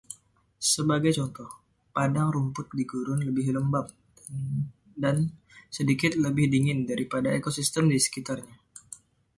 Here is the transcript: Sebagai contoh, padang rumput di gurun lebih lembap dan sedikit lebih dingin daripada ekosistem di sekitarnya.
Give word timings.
Sebagai 0.73 1.11
contoh, 1.19 1.45
padang 1.95 2.29
rumput 2.35 2.67
di 2.77 2.83
gurun 2.91 3.19
lebih 3.27 3.45
lembap 3.55 3.87
dan 5.03 5.17
sedikit 5.77 6.11
lebih 6.25 6.45
dingin 6.53 6.79
daripada 6.89 7.29
ekosistem 7.39 7.83
di 7.93 7.99
sekitarnya. 8.05 8.55